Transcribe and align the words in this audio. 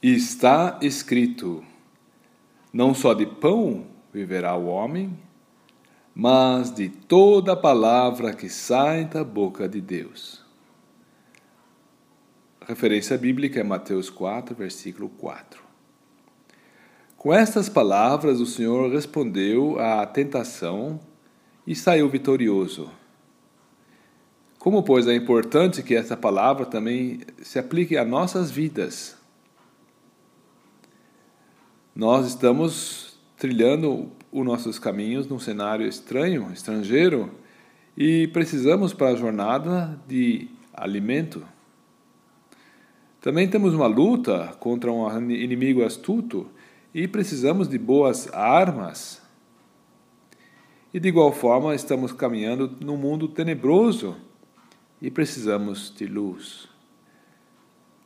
Está 0.00 0.78
escrito: 0.80 1.64
Não 2.72 2.94
só 2.94 3.14
de 3.14 3.26
pão 3.26 3.84
viverá 4.12 4.54
o 4.54 4.66
homem, 4.66 5.18
mas 6.14 6.72
de 6.72 6.88
toda 6.88 7.56
palavra 7.56 8.32
que 8.32 8.48
sai 8.48 9.06
da 9.06 9.24
boca 9.24 9.68
de 9.68 9.80
Deus. 9.80 10.44
Referência 12.64 13.18
bíblica 13.18 13.58
é 13.58 13.64
Mateus 13.64 14.08
4, 14.08 14.54
versículo 14.54 15.08
4. 15.08 15.60
Com 17.16 17.34
estas 17.34 17.68
palavras, 17.68 18.38
o 18.38 18.46
Senhor 18.46 18.88
respondeu 18.92 19.80
à 19.80 20.06
tentação 20.06 21.00
e 21.66 21.74
saiu 21.74 22.08
vitorioso. 22.08 22.88
Como, 24.60 24.80
pois, 24.84 25.08
é 25.08 25.14
importante 25.16 25.82
que 25.82 25.96
essa 25.96 26.16
palavra 26.16 26.64
também 26.64 27.18
se 27.42 27.58
aplique 27.58 27.96
a 27.96 28.04
nossas 28.04 28.48
vidas 28.48 29.17
nós 31.98 32.28
estamos 32.28 33.18
trilhando 33.36 34.12
os 34.30 34.46
nossos 34.46 34.78
caminhos 34.78 35.26
num 35.26 35.40
cenário 35.40 35.84
estranho, 35.84 36.48
estrangeiro, 36.52 37.28
e 37.96 38.28
precisamos 38.28 38.92
para 38.92 39.08
a 39.08 39.16
jornada 39.16 40.00
de 40.06 40.48
alimento. 40.72 41.44
Também 43.20 43.48
temos 43.48 43.74
uma 43.74 43.88
luta 43.88 44.56
contra 44.60 44.92
um 44.92 45.28
inimigo 45.28 45.84
astuto 45.84 46.48
e 46.94 47.08
precisamos 47.08 47.68
de 47.68 47.76
boas 47.76 48.32
armas. 48.32 49.20
E 50.94 51.00
de 51.00 51.08
igual 51.08 51.32
forma, 51.32 51.74
estamos 51.74 52.12
caminhando 52.12 52.76
num 52.80 52.96
mundo 52.96 53.26
tenebroso 53.26 54.14
e 55.02 55.10
precisamos 55.10 55.92
de 55.92 56.06
luz. 56.06 56.68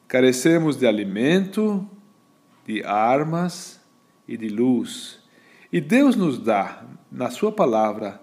Carecemos 0.09 0.79
de 0.79 0.87
alimento, 0.87 1.87
de 2.67 2.83
armas 2.85 3.82
e 4.27 4.37
de 4.37 4.49
luz. 4.49 5.21
E 5.73 5.81
Deus 5.81 6.17
nos 6.17 6.39
dá, 6.39 6.85
na 7.11 7.31
Sua 7.31 7.51
palavra, 7.51 8.21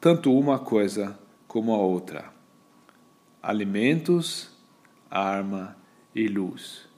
tanto 0.00 0.36
uma 0.36 0.58
coisa 0.58 1.18
como 1.46 1.72
a 1.72 1.78
outra: 1.78 2.32
alimentos, 3.42 4.50
arma 5.10 5.76
e 6.14 6.26
luz. 6.28 6.88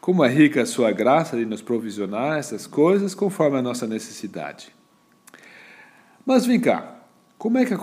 Como 0.00 0.24
é 0.24 0.28
rica 0.28 0.62
a 0.62 0.66
Sua 0.66 0.90
graça 0.90 1.36
de 1.36 1.44
nos 1.44 1.62
provisionar 1.62 2.38
essas 2.38 2.66
coisas 2.66 3.14
conforme 3.14 3.58
a 3.58 3.62
nossa 3.62 3.86
necessidade. 3.86 4.74
Mas 6.24 6.46
vem 6.46 6.60
cá, 6.60 7.02
como 7.38 7.58
é 7.58 7.64
que 7.64 7.74
é 7.74 7.78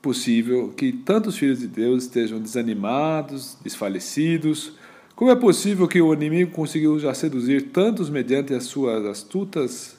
possível 0.00 0.72
que 0.72 0.92
tantos 0.92 1.36
filhos 1.36 1.58
de 1.58 1.66
Deus 1.66 2.04
estejam 2.04 2.40
desanimados, 2.40 3.58
desfalecidos, 3.62 4.74
como 5.16 5.30
é 5.30 5.34
possível 5.34 5.88
que 5.88 6.00
o 6.00 6.12
inimigo 6.12 6.52
conseguiu 6.52 6.98
já 6.98 7.14
seduzir 7.14 7.70
tantos 7.70 8.10
mediante 8.10 8.52
as 8.52 8.64
suas 8.64 9.02
astutas 9.06 9.96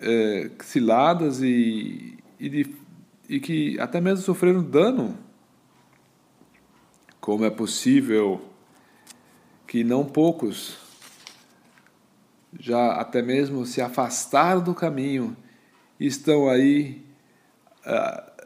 é, 0.00 0.50
ciladas 0.62 1.42
e, 1.42 2.16
e, 2.40 2.48
de, 2.48 2.74
e 3.28 3.38
que 3.38 3.78
até 3.78 4.00
mesmo 4.00 4.24
sofreram 4.24 4.62
dano? 4.62 5.18
Como 7.20 7.44
é 7.44 7.50
possível 7.50 8.40
que 9.66 9.84
não 9.84 10.06
poucos 10.06 10.78
já 12.58 12.92
até 12.92 13.20
mesmo 13.20 13.66
se 13.66 13.82
afastaram 13.82 14.62
do 14.62 14.74
caminho 14.74 15.36
e 16.00 16.06
estão 16.06 16.48
aí 16.48 17.04
uh, 17.86 18.44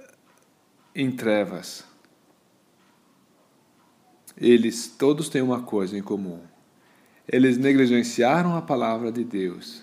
em 0.93 1.13
trevas? 1.13 1.85
Eles 4.41 4.87
todos 4.87 5.29
têm 5.29 5.43
uma 5.43 5.63
coisa 5.63 5.99
em 5.99 6.03
comum. 6.03 6.39
Eles 7.31 7.59
negligenciaram 7.59 8.57
a 8.57 8.63
palavra 8.63 9.13
de 9.13 9.25
Deus. 9.25 9.83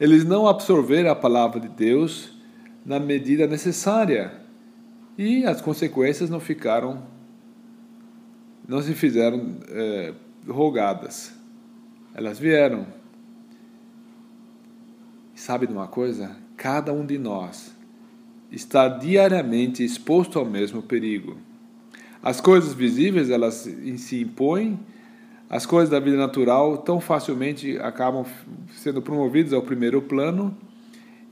Eles 0.00 0.24
não 0.24 0.48
absorveram 0.48 1.10
a 1.10 1.14
palavra 1.14 1.60
de 1.60 1.68
Deus 1.68 2.32
na 2.84 2.98
medida 2.98 3.46
necessária. 3.46 4.32
E 5.16 5.44
as 5.44 5.60
consequências 5.60 6.30
não 6.30 6.40
ficaram, 6.40 7.02
não 8.66 8.80
se 8.82 8.94
fizeram 8.94 9.58
é, 9.68 10.14
rogadas. 10.48 11.32
Elas 12.14 12.38
vieram. 12.38 12.86
Sabe 15.34 15.66
de 15.66 15.72
uma 15.72 15.86
coisa? 15.86 16.36
Cada 16.56 16.92
um 16.92 17.04
de 17.04 17.18
nós 17.18 17.74
está 18.50 18.88
diariamente 18.88 19.84
exposto 19.84 20.38
ao 20.38 20.44
mesmo 20.44 20.82
perigo. 20.82 21.36
As 22.22 22.40
coisas 22.40 22.74
visíveis, 22.74 23.30
elas 23.30 23.68
se 23.96 24.20
impõem, 24.20 24.78
as 25.48 25.66
coisas 25.66 25.90
da 25.90 25.98
vida 25.98 26.16
natural 26.16 26.78
tão 26.78 27.00
facilmente 27.00 27.78
acabam 27.78 28.24
sendo 28.76 29.02
promovidas 29.02 29.52
ao 29.52 29.62
primeiro 29.62 30.00
plano 30.02 30.56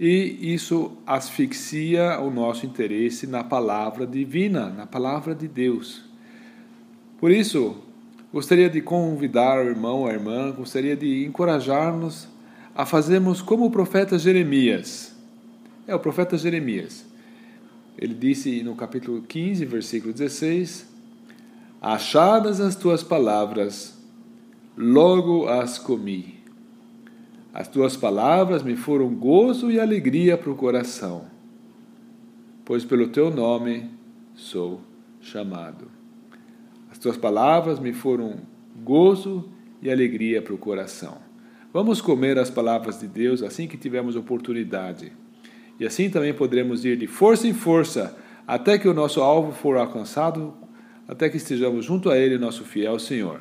e 0.00 0.54
isso 0.54 0.92
asfixia 1.06 2.20
o 2.20 2.30
nosso 2.30 2.64
interesse 2.64 3.26
na 3.26 3.42
palavra 3.42 4.06
divina, 4.06 4.70
na 4.70 4.86
palavra 4.86 5.34
de 5.34 5.48
Deus. 5.48 6.04
Por 7.18 7.32
isso, 7.32 7.76
gostaria 8.32 8.70
de 8.70 8.80
convidar 8.80 9.58
o 9.58 9.68
irmão, 9.68 10.06
a 10.06 10.12
irmã, 10.12 10.52
gostaria 10.52 10.96
de 10.96 11.24
encorajar-nos 11.24 12.28
a 12.74 12.86
fazermos 12.86 13.42
como 13.42 13.66
o 13.66 13.70
profeta 13.70 14.16
Jeremias. 14.18 15.16
É 15.84 15.94
o 15.94 15.98
profeta 15.98 16.38
Jeremias. 16.38 17.07
Ele 17.98 18.14
disse 18.14 18.62
no 18.62 18.76
capítulo 18.76 19.22
15, 19.22 19.64
versículo 19.64 20.12
16: 20.12 20.86
Achadas 21.82 22.60
as 22.60 22.76
tuas 22.76 23.02
palavras, 23.02 23.98
logo 24.76 25.48
as 25.48 25.78
comi. 25.78 26.38
As 27.52 27.66
tuas 27.66 27.96
palavras 27.96 28.62
me 28.62 28.76
foram 28.76 29.12
gozo 29.12 29.68
e 29.68 29.80
alegria 29.80 30.38
para 30.38 30.50
o 30.50 30.54
coração, 30.54 31.24
pois 32.64 32.84
pelo 32.84 33.08
teu 33.08 33.30
nome 33.34 33.90
sou 34.36 34.80
chamado. 35.20 35.90
As 36.92 36.98
tuas 36.98 37.16
palavras 37.16 37.80
me 37.80 37.92
foram 37.92 38.36
gozo 38.84 39.48
e 39.82 39.90
alegria 39.90 40.40
para 40.40 40.54
o 40.54 40.58
coração. 40.58 41.18
Vamos 41.72 42.00
comer 42.00 42.38
as 42.38 42.48
palavras 42.48 43.00
de 43.00 43.08
Deus 43.08 43.42
assim 43.42 43.66
que 43.66 43.76
tivermos 43.76 44.14
oportunidade. 44.14 45.12
E 45.78 45.86
assim 45.86 46.10
também 46.10 46.34
poderemos 46.34 46.84
ir 46.84 46.96
de 46.96 47.06
força 47.06 47.46
em 47.46 47.54
força 47.54 48.16
até 48.46 48.78
que 48.78 48.88
o 48.88 48.94
nosso 48.94 49.20
alvo 49.20 49.52
for 49.52 49.76
alcançado, 49.76 50.54
até 51.06 51.28
que 51.28 51.36
estejamos 51.36 51.84
junto 51.84 52.10
a 52.10 52.16
Ele, 52.16 52.38
nosso 52.38 52.64
fiel 52.64 52.98
Senhor. 52.98 53.40